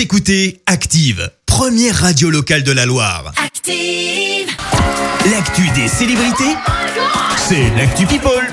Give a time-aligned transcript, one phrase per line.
[0.00, 3.32] Vous écoutez Active, première radio locale de la Loire.
[3.36, 4.48] Active.
[5.30, 6.56] L'actu des célébrités,
[7.36, 8.50] c'est l'actu People.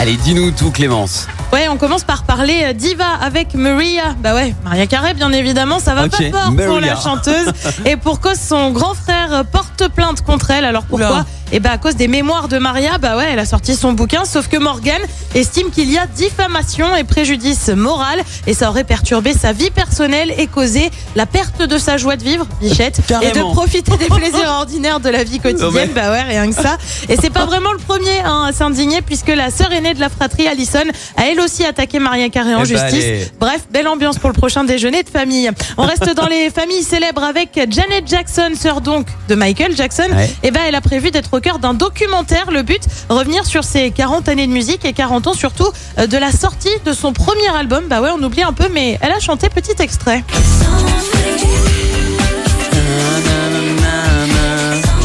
[0.00, 1.28] Allez, dis-nous tout, Clémence.
[1.52, 4.16] Ouais, on commence par parler euh, diva avec Maria.
[4.18, 6.94] Bah ouais, Maria Carré, bien évidemment, ça va Ok, pas fort pour Maria.
[6.94, 7.52] la chanteuse.
[7.84, 10.64] Et pour cause, son grand frère euh, porte plainte contre elle.
[10.64, 11.26] Alors pourquoi Oula.
[11.52, 14.24] Et bah à cause des mémoires de Maria, bah ouais, elle a sorti son bouquin.
[14.24, 15.00] Sauf que Morgan
[15.34, 20.32] estime qu'il y a diffamation et préjudice moral, et ça aurait perturbé sa vie personnelle
[20.38, 24.48] et causé la perte de sa joie de vivre, Bichette, et de profiter des plaisirs
[24.58, 25.70] ordinaires de la vie quotidienne.
[25.74, 25.86] ouais.
[25.94, 26.76] Bah ouais, rien que ça.
[27.08, 30.08] Et c'est pas vraiment le premier hein, à s'indigner, puisque la sœur aînée de la
[30.08, 30.84] fratrie, Allison,
[31.16, 33.30] a elle aussi attaqué Maria Carré en Eh bah, justice.
[33.40, 35.50] Bref, belle ambiance pour le prochain déjeuner de famille.
[35.76, 40.06] On reste dans les familles célèbres avec Janet Jackson, sœur donc de Michael Jackson.
[40.12, 40.30] Ouais.
[40.42, 42.50] Et ben, elle a prévu d'être au cœur d'un documentaire.
[42.50, 45.68] Le but, revenir sur ses 40 années de musique et 40 ans surtout
[45.98, 47.84] euh, de la sortie de son premier album.
[47.88, 50.22] Bah ouais, on oublie un peu, mais elle a chanté petit extrait.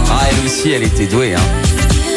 [0.09, 1.35] Ah, elle aussi, elle était douée.
[1.35, 1.39] Hein.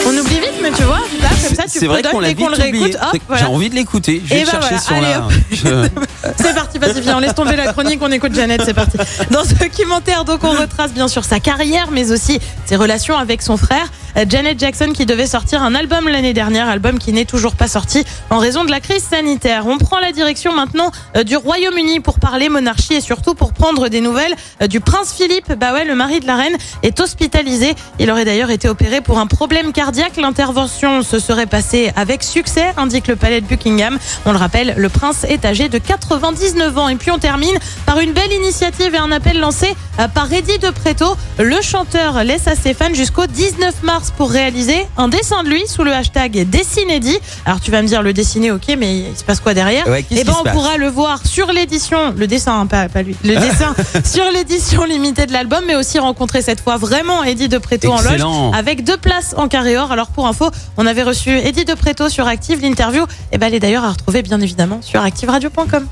[0.06, 2.48] On oublie vite, mais tu vois, là, comme ça, tu C'est vrai qu'on vite qu'on
[2.48, 2.97] le réécoute.
[3.28, 3.42] voilà.
[3.44, 4.22] J'ai envie de l'écouter.
[4.25, 5.88] Je vais Et bah chercher voilà, sur allez, la.
[6.36, 8.97] C'est parti, viens, on laisse tomber la chronique, on écoute Jeannette, c'est parti.
[9.30, 13.42] Dans ce documentaire, donc, on retrace bien sûr sa carrière, mais aussi ses relations avec
[13.42, 13.86] son frère.
[14.17, 17.69] Euh, Janet Jackson qui devait sortir un album l'année dernière, album qui n'est toujours pas
[17.69, 19.67] sorti en raison de la crise sanitaire.
[19.67, 23.89] On prend la direction maintenant euh, du Royaume-Uni pour parler monarchie et surtout pour prendre
[23.89, 25.53] des nouvelles euh, du prince Philippe.
[25.55, 27.75] Bah ouais, le mari de la reine est hospitalisé.
[27.98, 30.17] Il aurait d'ailleurs été opéré pour un problème cardiaque.
[30.17, 33.98] L'intervention se serait passée avec succès, indique le palais de Buckingham.
[34.25, 36.89] On le rappelle, le prince est âgé de 99 ans.
[36.89, 37.56] Et puis on termine
[37.87, 39.75] par une belle initiative et un appel lancé
[40.15, 41.17] par Eddie de Preto.
[41.39, 45.66] Le chanteur laisse à ses fans jusqu'au 19 mars pour réaliser un dessin de lui
[45.66, 47.18] sous le hashtag Dessine Eddie.
[47.44, 50.02] Alors tu vas me dire le dessiner, ok, mais il se passe quoi derrière Ouais,
[50.02, 53.16] qu'est-ce Eh ben on pourra le voir sur l'édition, le dessin, hein, pas, pas lui,
[53.24, 57.58] le dessin sur l'édition limitée de l'album, mais aussi rencontrer cette fois vraiment Eddie de
[57.58, 59.91] Preto en loge avec deux places en carré or.
[59.92, 63.54] Alors pour info, on avait reçu Eddie de Preto sur Active, l'interview, et ben elle
[63.54, 65.87] est d'ailleurs à retrouver bien évidemment sur activeradio.com.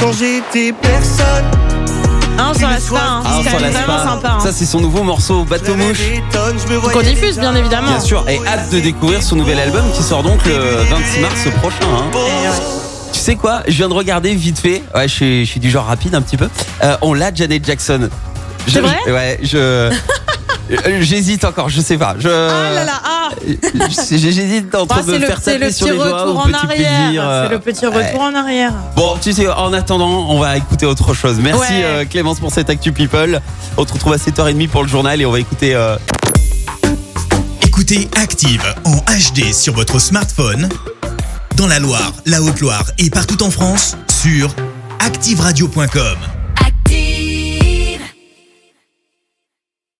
[0.00, 1.71] Quand j'étais personne,
[2.38, 3.22] Hein, on s'en lasse pas, hein.
[3.24, 4.28] Ah, laisse vraiment sympa.
[4.32, 4.40] hein.
[4.40, 5.98] Ça, c'est son nouveau morceau Bateau Mouche.
[5.98, 7.88] j'étonne, je me Qu'on diffuse bien évidemment.
[7.88, 10.54] Bien sûr, et hâte de découvrir son nouvel album qui sort donc le
[10.90, 11.76] 26 mars prochain.
[11.82, 12.04] hein.
[12.14, 12.16] Et
[12.48, 12.54] ouais.
[13.12, 14.82] Tu sais quoi Je viens de regarder vite fait.
[14.94, 16.48] Ouais, je suis, je suis du genre rapide un petit peu.
[16.82, 18.08] Euh, on l'a Janet Jackson.
[18.66, 18.96] Je- C'est vrai?
[19.06, 19.92] Ouais, je.
[20.70, 22.14] euh, J'hésite encore, je sais pas.
[22.18, 25.70] Je, Ah là là, ah je- J'hésite entre Ah, me c'est le, faire taper le
[25.72, 27.22] sur petit les doigts retour ou en petit plaisir.
[27.28, 28.06] euh, C'est le petit ouais.
[28.08, 28.72] retour en arrière.
[28.96, 31.38] Bon, tu sais, en attendant, on va écouter autre chose.
[31.40, 31.82] Merci Ouais.
[31.84, 33.40] euh, Clémence pour cette Actu People.
[33.76, 35.74] On se retrouve à 7h30 pour le journal et on va écouter.
[35.74, 35.96] euh,
[37.66, 40.68] Écoutez Active en HD sur votre smartphone,
[41.56, 44.54] dans la Loire, la Haute-Loire et partout en France, sur
[45.00, 46.16] activeradio.com.